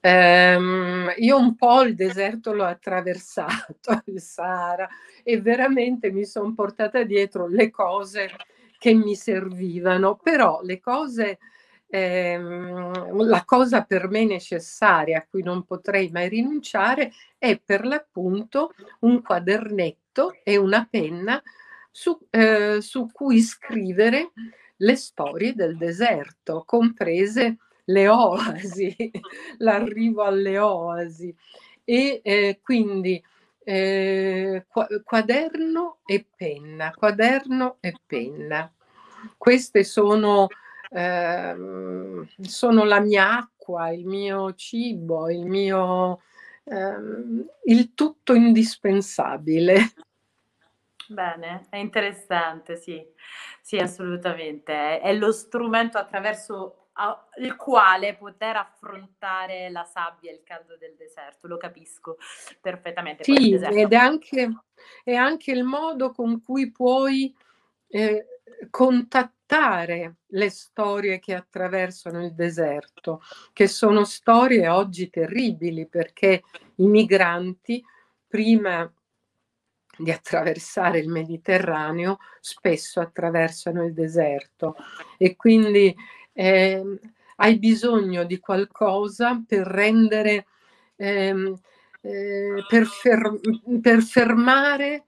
ehm, 0.00 1.12
io 1.18 1.36
un 1.38 1.54
po' 1.54 1.82
il 1.82 1.94
deserto 1.94 2.52
l'ho 2.54 2.64
attraversato, 2.64 4.02
il 4.06 4.20
Sahara, 4.22 4.88
e 5.22 5.40
veramente 5.40 6.10
mi 6.10 6.24
sono 6.24 6.54
portata 6.54 7.02
dietro 7.02 7.46
le 7.46 7.70
cose 7.70 8.30
che 8.78 8.94
mi 8.94 9.14
servivano, 9.16 10.16
però 10.16 10.60
le 10.62 10.80
cose, 10.80 11.38
ehm, 11.88 13.22
la 13.26 13.44
cosa 13.44 13.82
per 13.84 14.08
me 14.08 14.24
necessaria, 14.24 15.18
a 15.18 15.26
cui 15.28 15.42
non 15.42 15.64
potrei 15.64 16.08
mai 16.10 16.28
rinunciare, 16.30 17.12
è 17.36 17.60
per 17.62 17.84
l'appunto 17.84 18.72
un 19.00 19.20
quadernetto 19.20 20.32
e 20.42 20.56
una 20.56 20.86
penna 20.90 21.42
su, 21.90 22.18
eh, 22.30 22.78
su 22.80 23.10
cui 23.12 23.40
scrivere 23.40 24.32
le 24.76 24.96
storie 24.96 25.52
del 25.54 25.76
deserto, 25.76 26.62
comprese 26.64 27.58
le 27.86 28.08
oasi, 28.08 29.10
l'arrivo 29.58 30.22
alle 30.22 30.58
oasi. 30.58 31.34
E 31.84 32.20
eh, 32.22 32.60
quindi 32.62 33.22
eh, 33.64 34.66
quaderno 35.04 35.98
e 36.04 36.26
penna, 36.36 36.92
quaderno 36.92 37.76
e 37.80 37.94
penna. 38.06 38.72
Queste 39.36 39.84
sono, 39.84 40.46
eh, 40.90 41.56
sono 42.40 42.84
la 42.84 43.00
mia 43.00 43.38
acqua, 43.38 43.90
il 43.90 44.06
mio 44.06 44.54
cibo, 44.54 45.28
il 45.30 45.44
mio 45.44 46.20
ehm, 46.64 47.44
il 47.64 47.94
tutto 47.94 48.34
indispensabile. 48.34 49.92
Bene, 51.08 51.66
è 51.70 51.76
interessante, 51.76 52.76
sì, 52.76 53.04
sì, 53.60 53.76
assolutamente. 53.76 54.72
È, 54.72 55.00
è 55.00 55.12
lo 55.14 55.32
strumento 55.32 55.98
attraverso 55.98 56.79
il 57.38 57.56
quale 57.56 58.14
poter 58.16 58.56
affrontare 58.56 59.70
la 59.70 59.84
sabbia 59.84 60.30
e 60.30 60.34
il 60.34 60.42
caldo 60.42 60.76
del 60.76 60.94
deserto, 60.96 61.46
lo 61.46 61.56
capisco 61.56 62.16
perfettamente. 62.60 63.24
Sì, 63.24 63.54
ed 63.54 63.92
è 63.92 63.96
anche, 63.96 64.50
è 65.02 65.14
anche, 65.14 65.52
il 65.52 65.64
modo 65.64 66.10
con 66.12 66.42
cui 66.42 66.70
puoi 66.70 67.34
eh, 67.88 68.26
contattare 68.68 70.16
le 70.26 70.50
storie 70.50 71.18
che 71.18 71.34
attraversano 71.34 72.24
il 72.24 72.34
deserto, 72.34 73.22
che 73.52 73.66
sono 73.66 74.04
storie 74.04 74.68
oggi 74.68 75.08
terribili 75.08 75.86
perché 75.86 76.42
i 76.76 76.86
migranti 76.86 77.82
prima 78.26 78.90
di 79.96 80.10
attraversare 80.10 80.98
il 80.98 81.08
Mediterraneo 81.08 82.18
spesso 82.40 83.00
attraversano 83.00 83.84
il 83.84 83.92
deserto 83.92 84.76
e 85.18 85.36
quindi 85.36 85.94
eh, 86.32 86.82
hai 87.36 87.58
bisogno 87.58 88.24
di 88.24 88.38
qualcosa 88.38 89.42
per 89.46 89.66
rendere, 89.66 90.46
ehm, 90.96 91.58
eh, 92.02 92.64
per, 92.68 92.86
fer- 92.86 93.80
per 93.80 94.02
fermare 94.02 95.04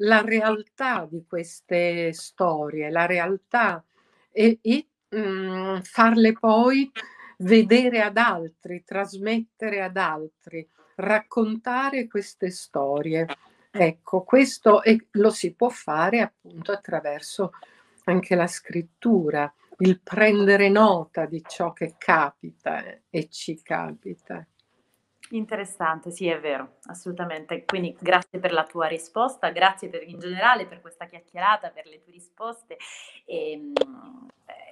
la 0.00 0.20
realtà 0.20 1.06
di 1.10 1.24
queste 1.26 2.12
storie, 2.12 2.90
la 2.90 3.06
realtà 3.06 3.82
e, 4.30 4.58
e 4.62 4.86
mh, 5.08 5.18
mm, 5.18 5.78
farle 5.80 6.32
poi 6.32 6.90
vedere 7.38 8.00
ad 8.02 8.16
altri, 8.16 8.82
trasmettere 8.84 9.82
ad 9.82 9.96
altri, 9.96 10.66
raccontare 10.96 12.08
queste 12.08 12.50
storie. 12.50 13.26
Ecco, 13.70 14.22
questo 14.22 14.82
è, 14.82 14.96
lo 15.12 15.30
si 15.30 15.54
può 15.54 15.68
fare 15.68 16.20
appunto 16.20 16.72
attraverso 16.72 17.52
anche 18.04 18.34
la 18.34 18.46
scrittura, 18.46 19.52
il 19.78 20.00
prendere 20.00 20.68
nota 20.68 21.26
di 21.26 21.42
ciò 21.46 21.72
che 21.72 21.94
capita 21.96 22.82
e 23.08 23.28
ci 23.28 23.60
capita. 23.62 24.46
Interessante, 25.30 26.10
sì, 26.10 26.26
è 26.26 26.40
vero, 26.40 26.78
assolutamente. 26.84 27.64
Quindi 27.64 27.94
grazie 28.00 28.38
per 28.38 28.52
la 28.52 28.64
tua 28.64 28.86
risposta, 28.86 29.50
grazie 29.50 29.88
per, 29.88 30.02
in 30.02 30.18
generale 30.18 30.66
per 30.66 30.80
questa 30.80 31.06
chiacchierata, 31.06 31.70
per 31.70 31.86
le 31.86 32.00
tue 32.02 32.12
risposte 32.12 32.78
e, 33.26 33.52
ehm, 33.52 33.72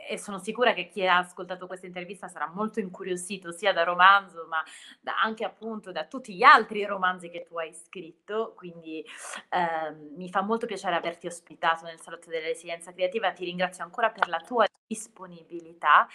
e, 0.06 0.18
sono 0.18 0.38
sicura 0.38 0.72
che 0.72 0.88
chi 0.88 1.06
ha 1.06 1.18
ascoltato 1.18 1.66
questa 1.66 1.86
intervista 1.86 2.28
sarà 2.28 2.50
molto 2.52 2.80
incuriosito 2.80 3.52
sia 3.52 3.72
da 3.72 3.84
romanzo 3.84 4.46
ma 4.48 4.62
da, 5.00 5.20
anche 5.20 5.44
appunto 5.44 5.92
da 5.92 6.04
tutti 6.04 6.34
gli 6.34 6.42
altri 6.42 6.84
romanzi 6.84 7.28
che 7.28 7.44
tu 7.44 7.58
hai 7.58 7.72
scritto. 7.72 8.54
Quindi 8.56 9.04
eh, 9.50 9.92
mi 10.16 10.28
fa 10.30 10.42
molto 10.42 10.66
piacere 10.66 10.96
averti 10.96 11.26
ospitato 11.26 11.84
nel 11.84 12.00
Salotto 12.00 12.30
della 12.30 12.46
Resilienza 12.46 12.92
Creativa, 12.92 13.32
ti 13.32 13.44
ringrazio 13.44 13.84
ancora 13.84 14.10
per 14.10 14.28
la 14.28 14.38
tua 14.38 14.66
disponibilità 14.86 16.06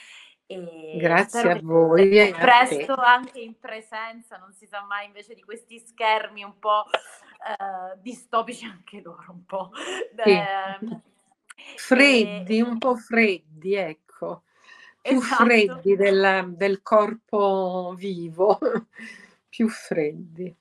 e 0.51 0.97
Grazie 0.97 1.51
a 1.51 1.59
voi. 1.61 2.17
E 2.17 2.35
presto 2.37 2.93
a 2.93 3.13
anche 3.13 3.39
in 3.39 3.57
presenza, 3.57 4.35
non 4.37 4.51
si 4.51 4.65
sa 4.65 4.81
mai 4.83 5.05
invece 5.05 5.33
di 5.33 5.43
questi 5.43 5.79
schermi 5.79 6.43
un 6.43 6.59
po' 6.59 6.85
eh, 6.89 7.97
distopici 8.01 8.65
anche 8.65 9.01
loro, 9.01 9.25
un 9.29 9.45
po'. 9.45 9.71
Sì. 10.23 10.29
Eh, 10.29 11.01
freddi, 11.75 12.57
e... 12.57 12.61
un 12.61 12.77
po' 12.77 12.95
freddi, 12.95 13.75
ecco. 13.75 14.43
Più 15.01 15.17
esatto. 15.17 15.43
freddi 15.43 15.95
del, 15.95 16.53
del 16.55 16.81
corpo 16.81 17.93
vivo, 17.97 18.59
più 19.49 19.67
freddi. 19.67 20.55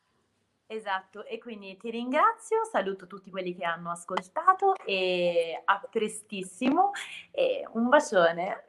Esatto, 0.66 1.24
e 1.24 1.38
quindi 1.38 1.76
ti 1.76 1.90
ringrazio, 1.90 2.64
saluto 2.64 3.08
tutti 3.08 3.28
quelli 3.28 3.56
che 3.56 3.64
hanno 3.64 3.90
ascoltato 3.90 4.76
e 4.84 5.60
a 5.64 5.80
prestissimo 5.90 6.92
e 7.32 7.66
un 7.72 7.88
bacione. 7.88 8.68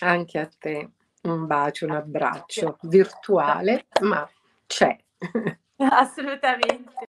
Anche 0.00 0.38
a 0.38 0.46
te. 0.46 0.90
Un 1.22 1.46
bacio, 1.46 1.86
un 1.86 1.92
abbraccio 1.92 2.76
virtuale, 2.82 3.86
ma 4.02 4.28
c'è. 4.66 4.96
Assolutamente. 5.76 7.08